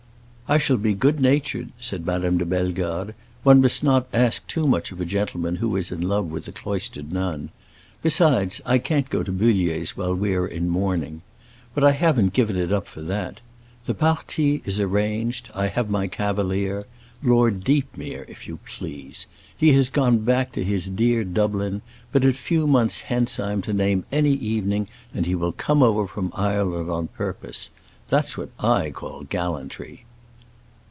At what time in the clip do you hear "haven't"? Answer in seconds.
11.93-12.33